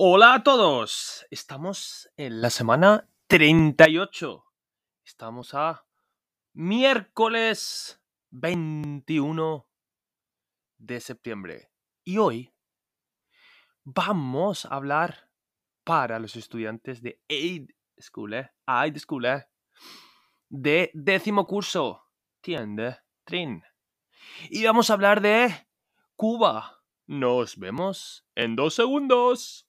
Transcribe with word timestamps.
Hola 0.00 0.34
a 0.34 0.42
todos. 0.44 1.26
Estamos 1.28 2.08
en 2.16 2.40
la 2.40 2.50
semana 2.50 3.10
38. 3.26 4.44
Estamos 5.04 5.54
a 5.54 5.86
miércoles 6.52 8.00
21 8.30 9.68
de 10.76 11.00
septiembre. 11.00 11.72
Y 12.04 12.18
hoy 12.18 12.54
vamos 13.82 14.66
a 14.66 14.68
hablar 14.68 15.32
para 15.82 16.20
los 16.20 16.36
estudiantes 16.36 17.02
de 17.02 17.20
Aid 17.28 17.70
School, 18.00 18.34
¿eh? 18.34 18.52
Aid 18.66 18.98
School, 18.98 19.24
¿eh? 19.24 19.48
de 20.48 20.92
décimo 20.94 21.44
curso. 21.44 22.04
Tiende, 22.40 22.98
Trin. 23.24 23.64
Y 24.48 24.64
vamos 24.64 24.90
a 24.90 24.92
hablar 24.92 25.20
de 25.20 25.66
Cuba. 26.14 26.84
Nos 27.08 27.58
vemos 27.58 28.24
en 28.36 28.54
dos 28.54 28.74
segundos. 28.74 29.67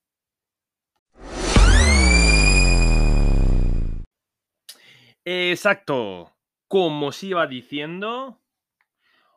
Exacto. 5.25 6.33
Como 6.67 7.07
os 7.07 7.23
iba 7.23 7.47
diciendo, 7.47 8.39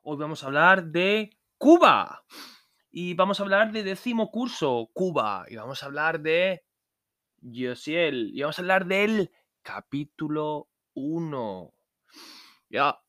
hoy 0.03 0.17
vamos 0.17 0.43
a 0.43 0.47
hablar 0.47 0.85
de 0.85 1.37
Cuba. 1.59 2.25
Y 2.91 3.15
vamos 3.15 3.41
a 3.41 3.43
hablar 3.43 3.73
de 3.73 3.83
décimo 3.83 4.31
curso, 4.31 4.91
Cuba. 4.93 5.47
Y 5.49 5.57
vamos 5.57 5.83
a 5.83 5.87
hablar 5.87 6.21
de 6.21 6.63
Josiel. 7.43 8.31
Y 8.35 8.43
vamos 8.43 8.59
a 8.59 8.63
hablar 8.63 8.87
del 8.87 9.31
capítulo 9.63 10.69
1. 10.95 11.75
Ja, 12.71 13.03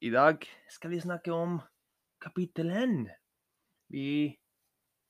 i 0.00 0.10
dag 0.10 0.44
skal 0.68 0.90
vi 0.90 1.00
snakke 1.00 1.32
om 1.32 1.58
kapittel 2.20 2.70
1. 2.70 3.08
Vi 3.88 4.38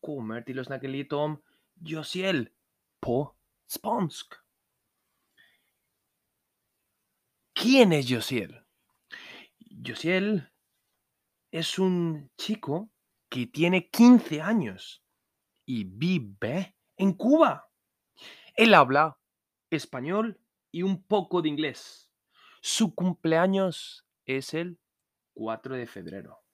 kommer 0.00 0.44
til 0.46 0.60
å 0.60 0.64
snakke 0.66 0.90
litt 0.90 1.12
om 1.14 1.36
Josiel 1.82 2.46
på 3.02 3.18
spansk. 3.66 4.43
¿Quién 7.64 7.94
es 7.94 8.12
Josiel? 8.12 8.62
Josiel 9.86 10.52
es 11.50 11.78
un 11.78 12.30
chico 12.36 12.90
que 13.30 13.46
tiene 13.46 13.88
15 13.88 14.42
años 14.42 15.02
y 15.64 15.84
vive 15.84 16.76
en 16.98 17.14
Cuba. 17.14 17.70
Él 18.54 18.74
habla 18.74 19.18
español 19.70 20.38
y 20.70 20.82
un 20.82 21.06
poco 21.06 21.40
de 21.40 21.48
inglés. 21.48 22.12
Su 22.60 22.94
cumpleaños 22.94 24.06
es 24.26 24.52
el 24.52 24.78
4 25.32 25.76
de 25.76 25.86
febrero. 25.86 26.44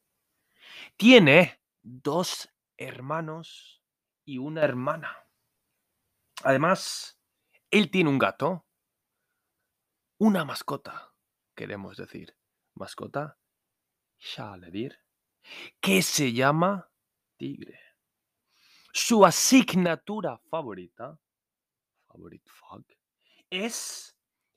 Tiene 0.97 1.61
dos 1.83 2.51
hermanos 2.77 3.83
y 4.25 4.39
una 4.39 4.63
hermana. 4.63 5.27
Además, 6.45 7.19
él 7.73 7.91
tiene 7.91 8.11
un 8.11 8.19
gato, 8.21 8.65
una 10.21 10.45
mascota, 10.45 11.15
queremos 11.55 11.97
decir, 11.97 12.37
mascota, 12.75 13.39
Shaledir, 14.19 14.99
que 15.81 16.03
se 16.03 16.35
llama 16.35 16.93
Tigre. 17.39 17.81
Su 18.93 19.25
asignatura 19.25 20.37
favorita, 20.51 21.19
favorite 22.07 22.51
es 23.49 24.15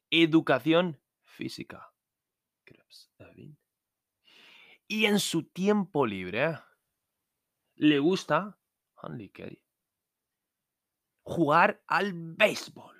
educación 0.09 1.01
física. 1.21 1.93
Y 4.85 5.05
en 5.05 5.19
su 5.19 5.45
tiempo 5.45 6.05
libre 6.05 6.59
le 7.75 7.99
gusta 7.99 8.59
jugar 11.23 11.81
al 11.87 12.11
béisbol. 12.13 12.92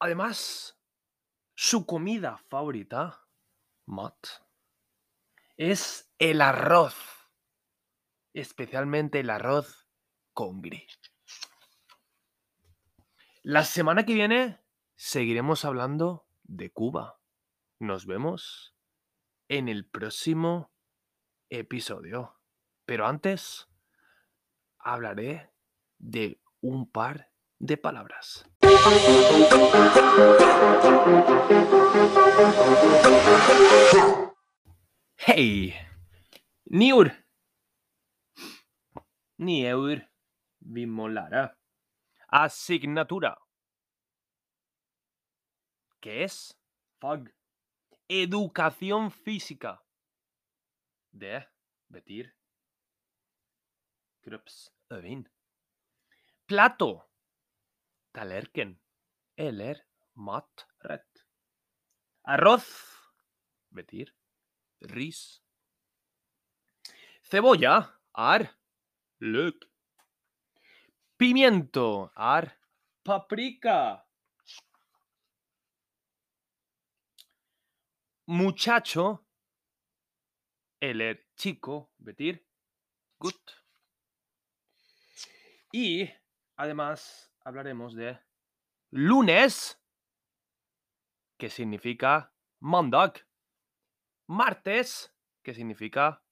Además, 0.00 0.80
su 1.54 1.84
comida 1.84 2.38
favorita, 2.48 3.28
Matt, 3.84 4.28
es 5.58 6.10
el 6.18 6.40
arroz. 6.40 6.96
Especialmente 8.32 9.20
el 9.20 9.28
arroz 9.28 9.86
con 10.32 10.62
gris. 10.62 10.98
La 13.42 13.64
semana 13.64 14.06
que 14.06 14.14
viene 14.14 14.64
seguiremos 14.96 15.66
hablando 15.66 16.26
de 16.44 16.72
Cuba. 16.72 17.20
Nos 17.78 18.06
vemos 18.06 18.74
en 19.48 19.68
el 19.68 19.86
próximo 19.86 20.72
episodio. 21.50 22.40
Pero 22.86 23.06
antes 23.06 23.68
hablaré 24.78 25.52
de 25.98 26.40
un 26.62 26.90
par 26.90 27.30
de 27.60 27.76
palabras. 27.76 28.44
Hey, 35.16 35.74
Niur. 36.64 37.12
Niur 39.36 40.08
Vimolara. 40.58 41.58
Asignatura. 42.28 43.38
¿Qué 46.00 46.24
es? 46.24 46.58
FAG. 46.98 47.34
Educación 48.08 49.10
física. 49.10 49.84
De 51.12 51.46
Betir. 51.88 52.34
Krups 54.22 54.72
Övin. 54.88 55.28
Plato. 56.46 57.09
Talerken. 58.12 58.78
Eller 59.36 59.86
maträtt. 60.14 61.26
Arroz. 62.22 62.66
Betir. 63.70 64.14
Ris. 64.80 65.42
Cebolla. 67.22 68.00
Ar. 68.12 68.48
Lök. 69.20 69.64
Pimiento. 71.16 72.10
Ar. 72.14 72.58
Paprika. 73.02 74.06
Muchacho. 78.26 79.18
Eller 80.80 81.26
chico. 81.36 81.90
Betir. 81.98 82.46
Gut. 83.18 83.64
Y 85.72 86.10
además 86.56 87.29
hablaremos 87.50 87.94
de 87.94 88.18
lunes, 88.90 89.78
que 91.36 91.50
significa 91.50 92.32
mandag. 92.60 93.26
Martes, 94.28 95.12
que 95.42 95.52
significa 95.54 96.22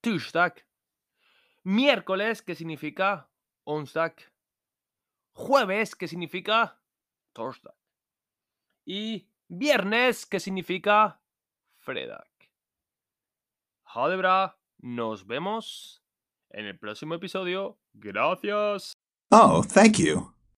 Tuesdag. 0.00 0.64
Miércoles, 1.64 2.40
que 2.40 2.54
significa 2.54 3.30
onsdag. 3.64 4.14
Jueves, 5.34 5.94
que 5.94 6.08
significa 6.08 6.80
torsdag. 7.34 7.76
Y 8.86 9.28
viernes, 9.48 10.24
que 10.24 10.40
significa 10.40 11.20
fredag. 11.76 12.30
Ha 13.84 14.08
de 14.08 14.16
bra. 14.16 14.58
Nos 14.78 15.26
vemos 15.26 16.02
en 16.50 16.64
el 16.64 16.78
próximo 16.78 17.14
episodio. 17.14 17.78
Gracias. 17.92 18.94
Oh, 19.30 19.62
thank 19.62 19.98
you. 19.98 20.37